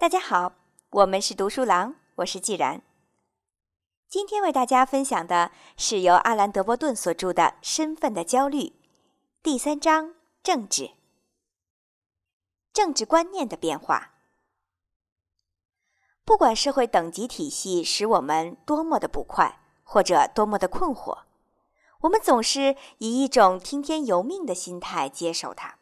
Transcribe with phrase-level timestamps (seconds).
[0.00, 0.54] 大家好，
[0.92, 2.80] 我们是读书郎，我是既然。
[4.08, 8.60] 今天为大家分享的是由阿兰·德波顿所著的《身份的焦虑》
[9.42, 10.92] 第三章：政治、
[12.72, 14.14] 政治观念的变化。
[16.24, 21.24] 不管社会等级体系使我们多么的不快，或者多么的困惑，
[22.00, 25.78] 我们总是以一种听天由命的心态接受它，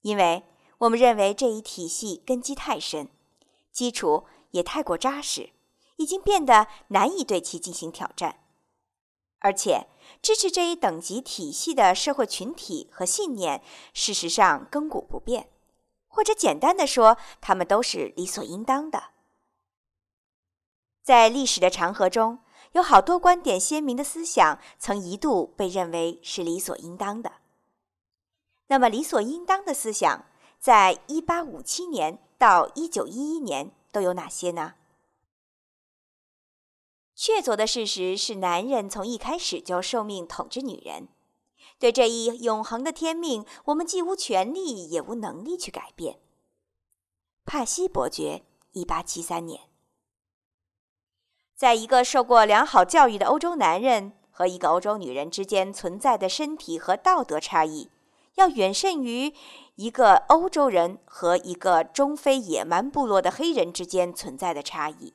[0.00, 0.44] 因为
[0.78, 3.10] 我们认为这一体系根基太深。
[3.78, 5.50] 基础也太过扎实，
[5.98, 8.40] 已经变得难以对其进行挑战。
[9.38, 9.86] 而且，
[10.20, 13.62] 支持这一等级体系的社会群体和信念，
[13.94, 15.48] 事实上亘古不变，
[16.08, 19.10] 或者简单的说，他们都是理所应当的。
[21.04, 22.40] 在历史的长河中，
[22.72, 27.34] 有好多观点鲜明的思想，曾一度被认为是理所应当的。
[28.66, 30.26] 那么，理所应当的思想，
[30.58, 32.18] 在一八五七年。
[32.38, 34.74] 到一九一一年都有哪些呢？
[37.16, 41.08] 确凿的事实是，男人从一开始就受命统治女人。
[41.80, 46.20] 对这一永恒的天命，我们既无权利也无能力去改变。
[47.44, 49.62] 帕西伯爵，一八七三年。
[51.56, 57.90] 在一个受过良好教育的欧洲男人和一个欧洲女人之间存在的身体和道德差异。
[58.38, 59.34] 要远胜于
[59.74, 65.14] 一个欧洲人和一个中非野蛮部落的黑人之间存在的差异。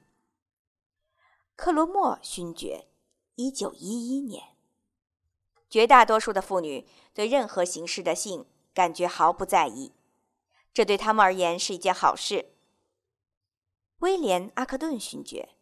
[1.55, 2.89] 克罗莫勋爵，
[3.35, 4.43] 一九一一年。
[5.69, 9.93] 绝大多数的妇女对任何形式的性感觉毫不在意，
[10.73, 12.53] 这对他们而言是一件好事。
[13.99, 15.55] 威廉阿克顿勋爵，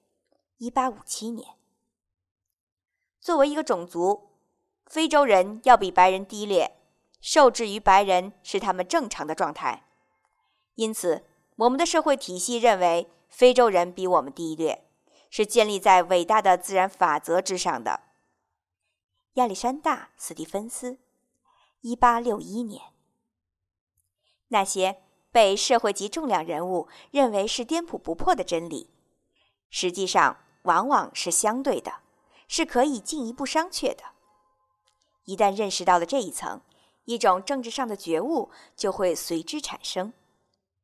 [0.57, 1.57] 一八五七年。
[3.19, 4.31] 作为一个种族，
[4.87, 6.80] 非洲人要比白人低劣。
[7.21, 9.85] 受制于白人是他们正常的状态，
[10.75, 11.23] 因此
[11.55, 14.83] 我们的社会体系认为非洲人比我们低劣，
[15.29, 18.01] 是建立在伟大的自然法则之上的。
[19.35, 20.97] 亚历山大·斯蒂芬斯，
[21.81, 22.81] 一八六一年。
[24.49, 28.89] 那些被社会级重量人物认为是颠扑不破的真理，
[29.69, 32.01] 实际上往往是相对的，
[32.47, 34.03] 是可以进一步商榷的。
[35.23, 36.59] 一旦认识到了这一层，
[37.11, 40.13] 一种政治上的觉悟就会随之产生。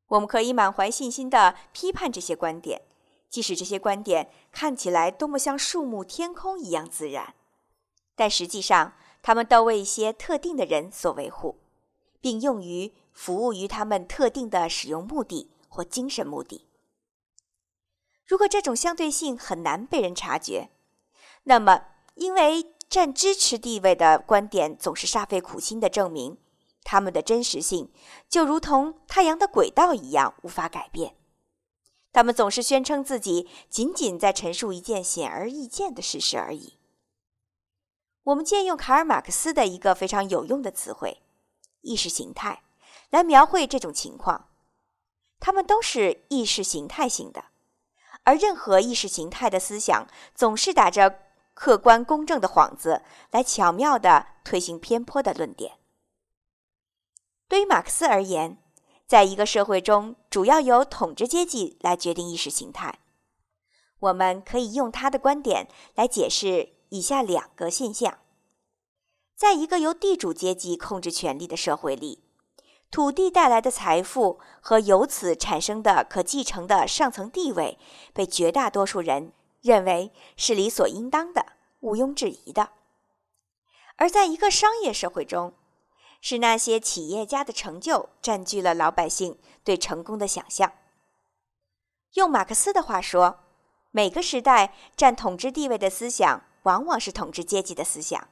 [0.09, 2.81] 我们可以满怀信心地批判这些观点，
[3.29, 7.33] 即使这些观点看起来多么像树木、天空一样自然，
[8.15, 11.57] 但实际上他们都为一些特定的人所维护，
[12.19, 16.67] 并用于服务于他们特定的使用目的或精神目的。
[18.25, 20.69] 如果这种相对性很难被人察觉，
[21.43, 22.73] 那么因为。
[22.89, 26.37] 占支持地位的观点总是煞费苦心地证明，
[26.83, 27.91] 他们的真实性
[28.29, 31.15] 就如同太阳的轨道一样无法改变。
[32.13, 36.77] 他们总是宣称自己仅仅在陈述一件显而易见的事实而已。
[38.23, 41.21] 我们借用卡尔·马克思的一个非常有用的词汇——
[41.81, 42.63] 意识形态，
[43.09, 44.49] 来描绘这种情况。
[45.39, 47.43] 他们都是意识形态性的，
[48.23, 51.26] 而任何意识形态的思想总是打着。
[51.57, 53.01] 客观公正的幌子
[53.31, 55.79] 来巧妙地推行偏颇的论点。
[57.49, 58.59] 对于马克思而言，
[59.07, 62.99] 在一个社会中，主要由统治阶级来决定意识形态。
[63.97, 68.19] 我们可以用他的观点来解释以下两个现象：
[69.35, 72.23] 在一个由地主阶级控制权力的社会里，
[72.91, 77.79] 土地带来的财富和由此产生的可继承的上层地位，
[78.13, 79.33] 被绝大多数人。
[79.61, 81.45] 认为是理所应当的、
[81.79, 82.69] 毋庸置疑的；
[83.95, 85.53] 而在一个商业社会中，
[86.21, 90.71] 是那些企业家的成就占据了老百姓对成功的想象。
[92.13, 93.39] 用马克思的话说，
[93.91, 98.27] 每个时代占统治地位的思想，往往是统治阶级的思想。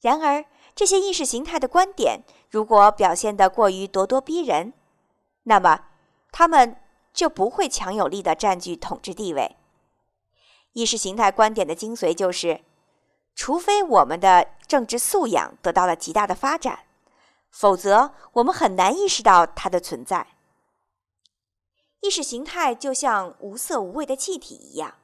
[0.00, 0.44] 然而，
[0.74, 4.72] 这些意识形态的观点如果表现得过于咄咄逼人，
[5.44, 5.86] 那么
[6.30, 6.76] 他们。
[7.12, 9.56] 就不会强有力的占据统治地位。
[10.72, 12.62] 意识形态观点的精髓就是，
[13.34, 16.86] 除非我们的政治素养得到了极大的发展，
[17.50, 20.26] 否则我们很难意识到它的存在。
[22.00, 24.94] 意识形态就像无色无味的气体一样，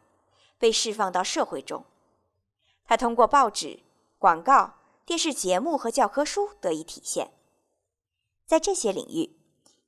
[0.58, 1.84] 被释放到社会中。
[2.84, 3.80] 它通过报纸、
[4.18, 4.74] 广告、
[5.04, 7.30] 电视节目和教科书得以体现。
[8.46, 9.36] 在这些领域，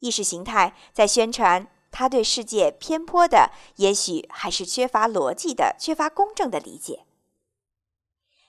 [0.01, 1.67] 意识形态在宣传。
[1.91, 7.05] 他对世界偏颇的，也许还是缺乏逻辑的、缺乏公正的理解。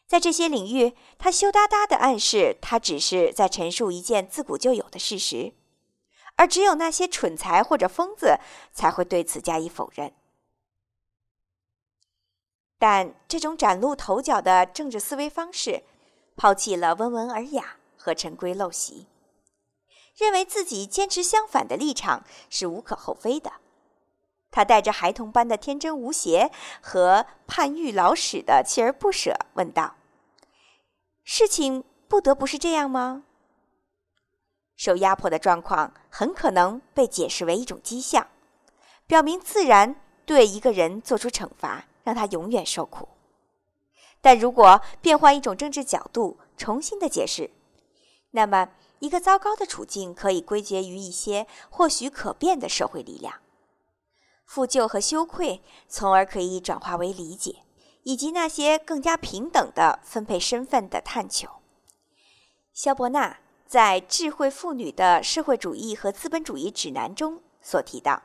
[0.07, 5.53] 在这些领域，他羞答答地暗示他只是在陈述一件自古就有的事实，
[6.35, 8.37] 而只有那些蠢材或者疯子
[8.73, 10.13] 才会对此加以否认。
[12.77, 15.83] 但这种崭露头角的政治思维方式，
[16.35, 19.05] 抛弃了温文尔雅和陈规陋习，
[20.15, 23.51] 认为自己坚持相反的立场是无可厚非的。
[24.49, 29.95] 他带着孩童般的天真无邪和盼欲老史的锲而不舍，问道
[31.23, 33.23] ：“事情不得不是这样吗？”
[34.75, 38.27] 受压迫的状况很可能被解释为一种迹象，
[39.07, 41.85] 表明自然对一个人做出惩罚。
[42.03, 43.07] 让他永远受苦。
[44.21, 47.51] 但如果变换一种政治角度，重新的解释，
[48.31, 48.67] 那么
[49.01, 53.41] 一个糟糕的处境可以归结于一些或许可变的社会力量。
[54.45, 57.63] 负疚和羞愧，从而可以转化为理解，
[58.03, 61.49] 以及那些更加平等的分配身份的探求。
[62.73, 68.21] 肖伯纳在《智慧妇女的社会主义和资本主义指南》中所提到：“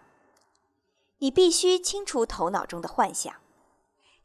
[1.20, 3.32] 你必须清除头脑中的幻想。”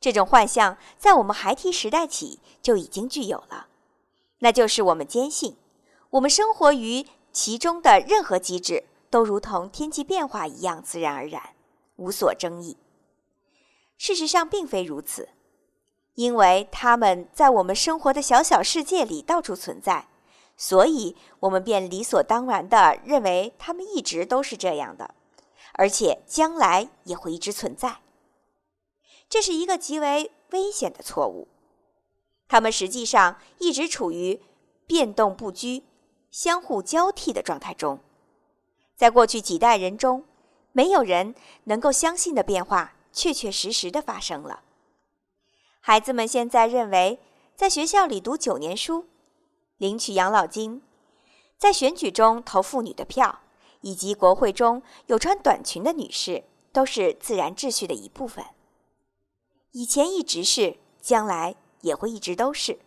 [0.01, 3.67] 这种幻象在我们孩提时代起就已经具有了，
[4.39, 5.55] 那就是我们坚信，
[6.11, 11.55] 我们生活于其中的任何机制都如同天气变化一样自然而然，
[11.95, 12.77] 无所争议。
[13.97, 15.29] 事实上并非如此，
[16.15, 20.09] 因为它们在我们生活的小小世界里到处存在，
[20.57, 25.15] 所以我们便理所当然地认为它们一直都是这样的，
[25.73, 28.01] 而且将来也会一直存在。
[29.29, 31.47] 这是一个极为危险的错误。
[32.49, 34.41] 他们实际上一直处于
[34.85, 35.83] 变动不居、
[36.31, 37.99] 相互交替的状态中。
[38.95, 40.23] 在过去几代人中，
[40.71, 41.35] 没有人
[41.65, 44.63] 能够相信的变化确确实实的发生了。
[45.79, 47.19] 孩子们现在认为，
[47.55, 49.07] 在学校里读九年书、
[49.77, 50.81] 领取养老金、
[51.57, 53.39] 在选举中投妇女的票，
[53.81, 58.45] 以及国会中有穿短裙的女士，都是自然秩序的一部分。
[59.71, 62.79] 以前一直是，将来也会一直都是。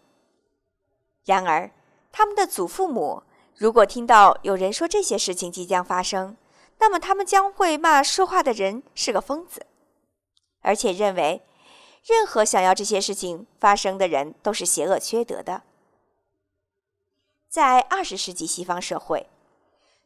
[1.25, 1.71] 然而，
[2.13, 3.25] 他们的祖父母
[3.57, 6.37] 如果听到有人说这些事情即将发生，
[6.79, 9.67] 那么他们将会骂说话的人是个疯子，
[10.61, 11.43] 而且认为
[12.05, 15.63] 任何想要这些事情发生的人都是邪恶缺德的。
[17.49, 19.29] 在二十世纪西方社会，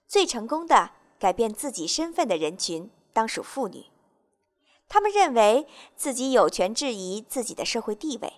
[0.06, 3.86] 最成功的改变自己身份的人群，当属妇女。
[4.90, 5.66] 他们认为
[5.96, 8.34] 自己有权质疑自己的社会地位，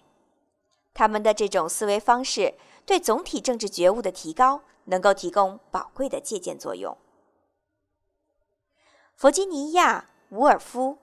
[0.94, 2.54] 他们的这种思维方式
[2.86, 6.96] 对总体政治觉悟的提高能够提供宝贵的借鉴作用。
[9.16, 10.06] 弗吉尼亚·
[10.36, 10.98] 伍尔夫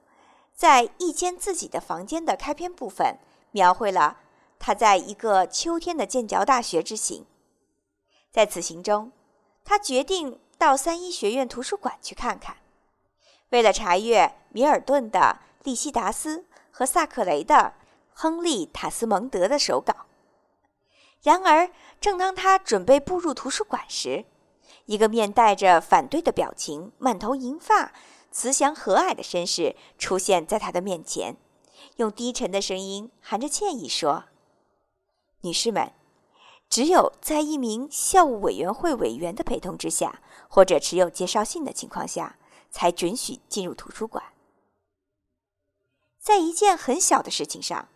[0.54, 3.18] 在《一间自己的房间》的开篇部分
[3.50, 4.18] 描绘了
[4.58, 7.24] 他在一个秋天的剑桥大学之行，
[8.30, 9.12] 在此行中，
[9.64, 12.56] 他决定到三一学院图书馆去看看。
[13.50, 17.72] 为了查阅米尔顿的利西达斯和萨克雷的
[18.12, 19.94] 亨利塔斯蒙德的手稿，
[21.22, 21.70] 然而，
[22.00, 24.24] 正当他准备步入图书馆时，
[24.86, 27.92] 一个面带着反对的表情、满头银发、
[28.30, 31.36] 慈祥和蔼的绅士出现在他的面前，
[31.96, 34.24] 用低沉的声音含着歉意说
[35.42, 35.92] ：“女士们，
[36.68, 42.36] 只有在一名校务委员会委员的陪同之下，或者持有介绍信的情况下。”
[42.70, 44.22] 才准许进入图书馆。
[46.20, 47.88] 在一件很小的事情上，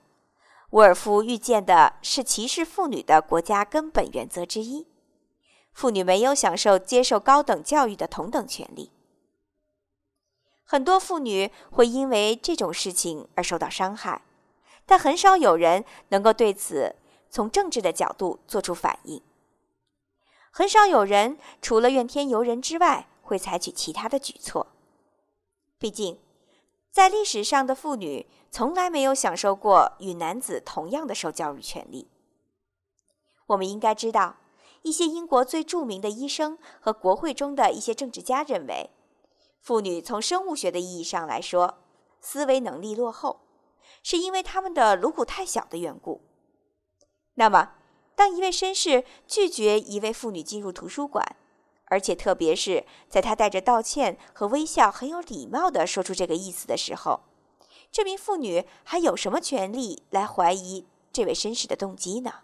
[0.73, 4.87] 沃尔夫预见的是歧视妇女的国家根本原则之一：
[5.73, 8.91] 妇女没有享受接受高等教育的同等权利。
[10.65, 14.23] 很多妇女会因为这种事情而受到伤害，
[14.87, 16.97] 但很少有人能够对此
[17.31, 19.23] 从政治的角度做出反应。
[20.51, 23.09] 很少有人除了怨天尤人之外。
[23.25, 24.67] 会采取其他的举措。
[25.79, 26.19] 毕竟，
[26.91, 32.11] 在历史上的妇女从来没有享受过与男子同样的受教育权利。
[33.47, 34.37] 我们应该知道，
[34.83, 38.91] 一些英国最著名的医生和国会中的一些政治家认为，
[39.59, 41.79] 妇女从生物学的意义上来说，
[42.21, 43.41] 思维能力落后，
[44.03, 46.21] 是因为他们的颅骨太小的缘故。
[47.37, 47.73] 那么，
[48.15, 51.37] 当一位绅士拒绝一位妇女进入图书馆，
[51.87, 57.21] 而且，特别是在他带着道歉和微笑、很有礼貌地说出这个意思的时候，
[57.93, 62.41] 这名妇女还有什么权利来怀疑这位绅士的动机呢？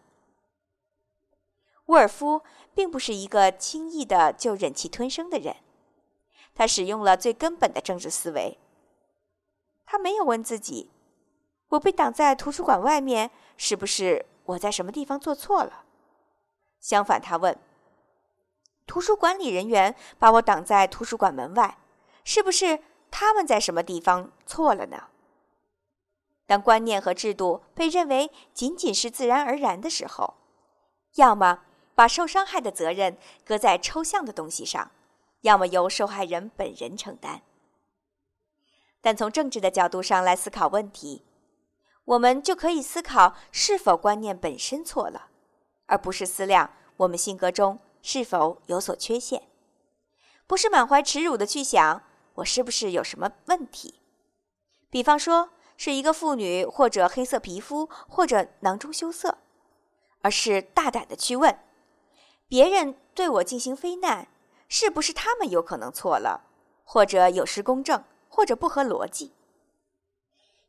[1.87, 2.43] 沃尔夫
[2.75, 5.57] 并不是一个轻易的就忍气吞声的人，
[6.55, 8.59] 他使用了最根本的政治思维。
[9.87, 10.90] 他没有问自己
[11.71, 15.85] ：“我被挡在图书馆外面，是不是我在什么地方做错了？”
[16.78, 17.59] 相反，他问。
[18.87, 21.78] 图书管理人员把我挡在图书馆门外，
[22.23, 25.09] 是不是他们在什么地方错了呢？
[26.49, 30.37] 当观念和制度被认为仅仅是自然而然的时候，
[31.17, 31.61] 要么
[31.95, 34.90] 把受伤害的责任搁在抽象的东西上，
[35.43, 37.43] 要么由受害人本人承担。
[39.02, 41.26] 但从政治的角度上来思考问题，
[42.07, 45.28] 我们就可以思考是否观念本身错了，
[45.85, 49.43] 而不是思量我们性格中是否有所缺陷，
[50.47, 52.02] 不是满怀耻辱的去想
[52.37, 54.00] 我是不是有什么问题，
[54.88, 55.50] 比方说。
[55.78, 59.38] 是一个妇女，或者黑色皮肤，或者囊中羞涩，
[60.23, 61.56] 而是大胆的去问：
[62.49, 64.26] 别人对我进行非难，
[64.68, 66.44] 是不是他们有可能错了，
[66.82, 69.32] 或者有失公正，或者不合逻辑？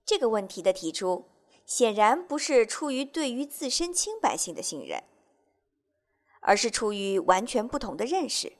[0.05, 1.25] 这个问题的提出，
[1.65, 5.03] 显然不是出于对于自身清白性的信任，
[6.41, 8.53] 而是出于完全不同的认识。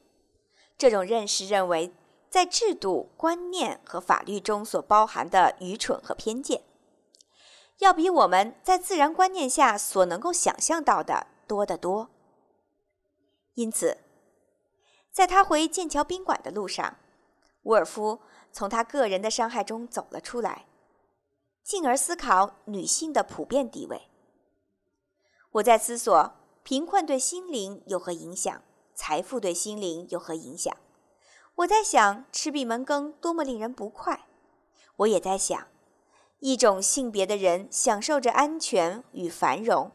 [0.80, 1.94] 这种认识认为。
[2.30, 6.64] 在制度、观念和法律中所包含的愚蠢和偏见，
[7.80, 12.10] 要比我们在自然观念下所能够想象到的多得多。
[13.56, 13.98] 因此，
[15.12, 16.98] 在他回剑桥宾馆的路上，
[17.64, 18.20] 沃尔夫
[18.52, 20.68] 从他个人的伤害中走了出来，
[21.64, 24.04] 进而思考女性的普遍地位。
[25.54, 26.32] 我在思索
[26.62, 28.62] 贫困对心灵有何影响，
[28.94, 30.78] 财富对心灵有何影响。
[31.60, 34.28] 我在想，吃闭门羹多么令人不快。
[34.96, 35.68] 我也在想，
[36.40, 39.92] 一种性别的人享受着安全与繁荣，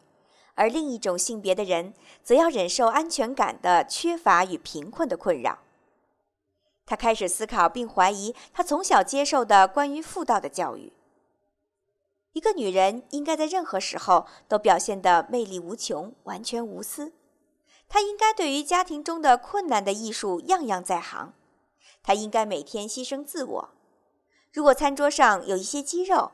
[0.57, 5.61] 而另一种性别的人则要忍受安全感的缺乏与贫困的困扰。
[6.85, 10.93] 他开始思考并怀疑他从小接受的关于妇道的教育：
[12.35, 17.15] 一个女人应该在任何时候都表现得魅力无穷、完全无私。
[17.89, 21.33] 她应该对于家庭中的困难的艺术样样在行。
[22.05, 23.71] 他应该每天牺牲自我。
[24.53, 26.31] 如果餐桌上有一些鸡肉，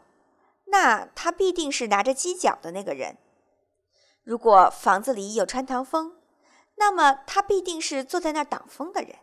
[0.66, 3.14] 那他必定是拿着鸡脚的那个人；
[4.22, 6.16] 如果房子里有穿堂风，
[6.74, 9.16] 那么他必定是坐在那儿挡风的人。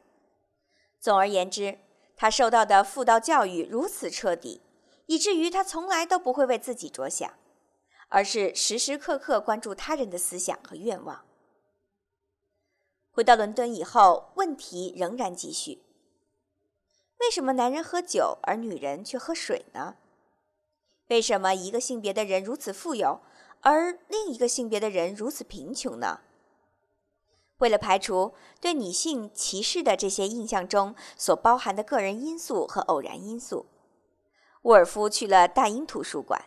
[1.00, 1.80] 总而言之，
[2.16, 4.62] 他受到的妇道教育如此彻底，
[5.06, 7.32] 以至于他从来都不会为自己着想，
[8.10, 11.26] 而是时时刻刻关注他人的思想和愿望。
[13.12, 15.84] 回到伦敦以后，问题仍然继续。
[17.20, 19.96] 为什么男人喝酒，而女人却喝水呢？
[21.08, 23.22] 为什么一个性别的人如此富有，
[23.62, 26.22] 而另一个性别的人如此贫穷呢？
[27.58, 33.66] 为了排除对女性歧视的这些印象中所包含的个人因素和偶然因素，
[34.62, 36.46] 沃尔夫去了大英图书馆，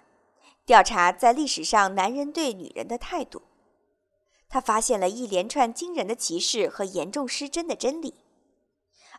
[0.64, 3.42] 调查在历史上男人对女人的态度。
[4.48, 8.14] 他发现了一连串惊人的歧视和严重失真的真理。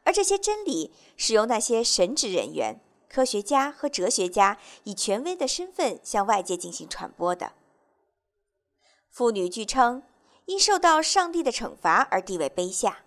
[0.04, 7.54] 而这些真理是由那些神职人员、科学家和哲学家以权威的身份向外界进行传播的。
[9.10, 10.04] 妇女据称
[10.46, 13.04] 因受到上帝的惩罚而地位卑下，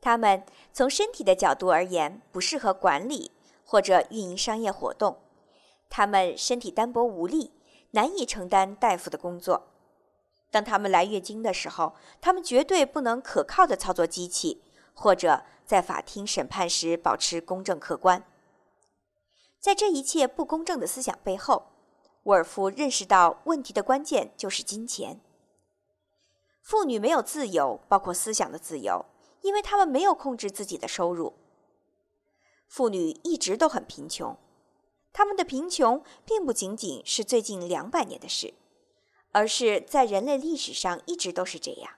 [0.00, 3.30] 她们从身体的角度而言不适合管理
[3.64, 5.18] 或者运营商业活动，
[5.88, 7.52] 她们身体单薄无力，
[7.92, 9.68] 难以承担大夫的工作。
[10.50, 14.62] 当她们来月经的时候，她们绝对不能可靠的操作机器。
[15.00, 18.24] 或者在法庭审判时保持公正客观。
[19.60, 21.66] 在这一切不公正的思想背后，
[22.24, 25.20] 沃尔夫认识到问题的关键就是金钱。
[26.60, 29.06] 妇女没有自由，包括思想的自由，
[29.42, 31.34] 因为她们没有控制自己的收入。
[32.66, 34.36] 妇女一直都很贫穷，
[35.12, 38.54] 她们的贫穷并不仅仅是最近两百年的事，
[39.30, 41.97] 而是在人类历史上一直都是这样。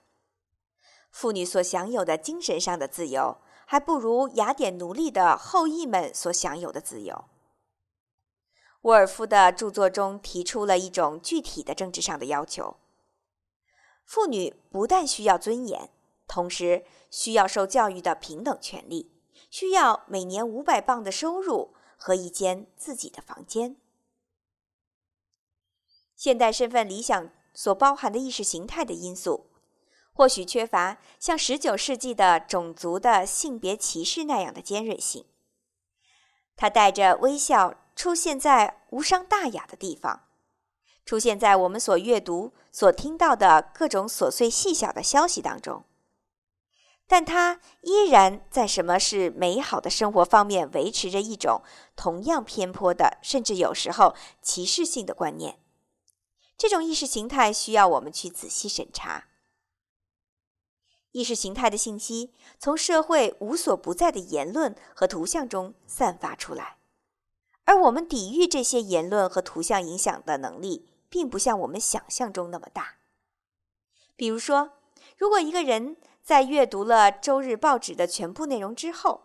[1.11, 7.25] 妇女所享有的精神上的自由，还不如雅典奴隶的后裔们所享有的自由。
[8.83, 12.77] 沃尔夫的著作中提出了一种具体的政治上的要求：
[14.05, 15.91] 妇女不但需要尊严，
[16.27, 19.13] 同时需要受教育的平等权利，
[19.51, 23.77] 需要每年五百磅的收入和一间自己的房间。
[26.17, 29.50] 现代身份理想所包含的意识形态的因素。
[30.21, 35.25] 或许缺乏像19世纪的种族的性别歧视那样的尖锐性。
[36.59, 40.25] 它带着微笑出现在无伤大雅的地方，
[41.07, 45.85] 出现在我们所阅读、所听到的各种琐碎细小的消息当中。
[47.07, 51.63] 但它依然在什么是美好的生活方面维持着一种
[51.97, 55.59] 同样偏颇的，甚至有时候歧视性的观念。
[56.59, 59.29] 这种意识形态需要我们去仔细审查。
[61.13, 66.77] 意识形态的信息从社会无所不在的言论和图像中散发出来，
[67.65, 72.97] 而我们抵御这些言论和图像影响的能力，并不像我们想象中那么大。
[74.15, 74.73] 比如说，
[75.17, 79.23] 如果一个人在阅读了周日报纸的全部内容之后，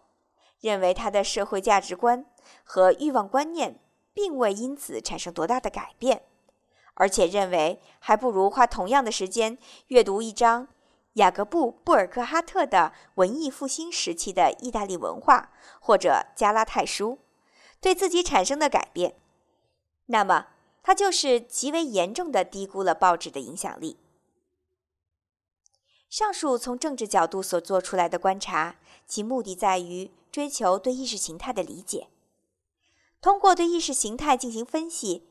[0.59, 2.25] 认为他的社会价值观
[2.63, 3.79] 和欲望观念
[4.13, 6.23] 并未因此产生多大的改变，
[6.95, 10.67] 而且认为还不如花同样的时间阅读一张。
[11.15, 17.19] 雅各布·布尔克哈特的文艺复兴时期的意大利文化，或者加拉泰书，
[17.79, 19.15] 对自己产生的改变，
[20.07, 20.47] 那么
[20.83, 23.97] 他就是极为严重的低估了报纸的影响力。
[26.09, 28.75] 上述从政治角度所做出来的观察，
[29.07, 32.09] 其目的在于追求对意识形态的理解，
[33.21, 35.29] 通过对意识形态进行分析，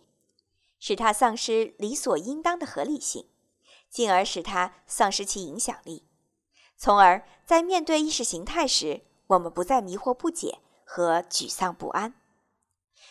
[0.79, 3.29] 使它丧失理所应当的合理性。
[3.95, 6.03] 进而使它丧失其影响力，
[6.77, 12.13] 从而在面对意识形态时，我们不再迷惑不解和沮丧不安。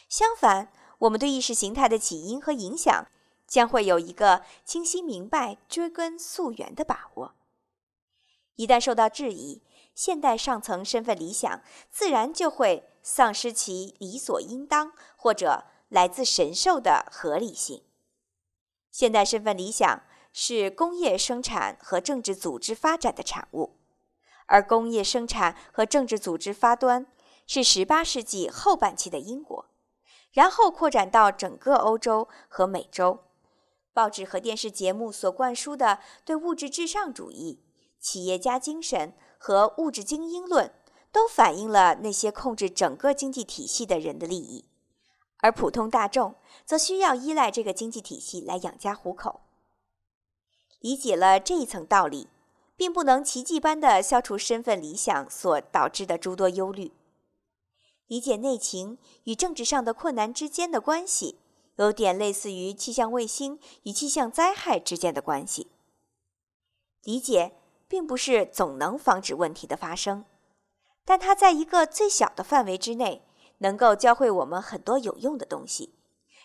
[0.09, 3.07] 相反，我们对意识形态的起因和影响
[3.47, 7.35] 将会有一个清晰明白、追根溯源的把握。
[8.55, 9.61] 一旦受到质疑，
[9.95, 17.85] 现代上层身份理想自然就会丧失其理所应当或者来自神兽的合理性。
[18.91, 20.03] 现代身份理想。
[20.33, 23.77] 是工业生产和政治组织发展的产物，
[24.47, 27.05] 而工业生产和政治组织发端
[27.45, 29.69] 是18世纪后半期的英国，
[30.31, 33.19] 然后扩展到整个欧洲和美洲。
[33.93, 37.63] 报纸和电视节目所灌输的对物质至上主义、
[37.99, 40.73] 企业家精神和物质精英论，
[41.11, 44.65] 都反映了那些控制整个经济体系的人的利益，
[45.41, 46.33] 而普通大众
[46.65, 49.41] 则需要依赖这个经济体系来养家糊口。
[50.83, 52.27] 理解了这一层道理，
[52.75, 56.91] 并不能奇迹般的消除身份理想所导致的诸多忧虑。
[58.07, 61.39] 理解内情与政治上的困难之间的关系，
[61.77, 65.71] 有点类似于气象卫星与气象灾害之间的关系。
[67.03, 67.53] 理解
[67.87, 70.25] 并不是总能防止问题的发生，
[71.05, 73.25] 但它在一个最小的范围之内，
[73.59, 75.95] 能够教会我们很多有用的东西，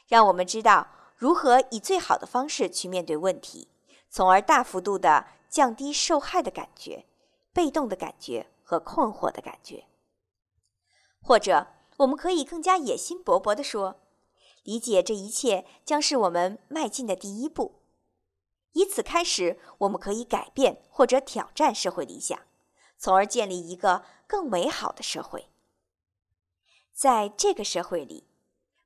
[0.06, 0.86] 让我们知道
[1.16, 3.66] 如何以最好的方式去面对问题。
[4.10, 7.06] 从而大幅度的降低受害的感觉、
[7.52, 9.86] 被动的感觉和困惑的感觉。
[11.20, 11.66] 或者，
[11.98, 14.00] 我们可以更加野心勃勃地说，
[14.62, 17.82] 理解这一切将是我们迈进的第一步。
[18.72, 22.38] 以此开始，我们可以改变或者挑战社会理想，
[22.96, 25.48] 从而建立一个更美好的社会。
[26.92, 28.28] 在这个社会里，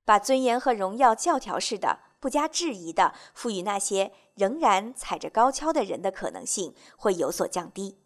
[0.04, 2.11] 把尊严和荣耀教条式的。
[2.22, 7.98] 不加质疑的赋予那些仍然踩着高跷的人的可能性会有所降低，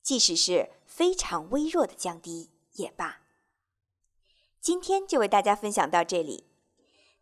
[0.00, 3.22] 即使是非常微弱的降低也罢。
[4.60, 6.44] 今天就为大家分享到这里，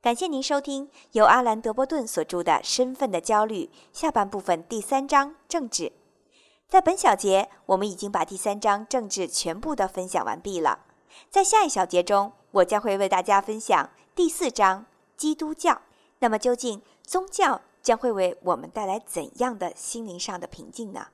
[0.03, 3.65] 感谢您收听由阿兰·德波顿所著的《身份的焦虑》
[3.99, 5.93] 下半部分第三章政治。
[6.69, 10.81] 在本小节，我们已经把第三章政治全部的分享完毕了。
[11.31, 14.85] 在下一小节中，我将会为大家分享第四章
[15.17, 15.81] 基督教。
[16.19, 21.09] 那么，究竟宗教将会为我们带来怎样的心灵上的平静呢？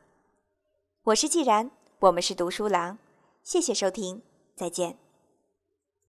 [1.04, 2.98] 我是既然，我们是读书郎，
[3.42, 4.22] 谢谢收听，
[4.54, 4.96] 再见。